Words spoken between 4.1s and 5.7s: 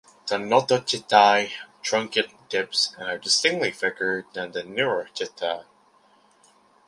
than the neurochaetae.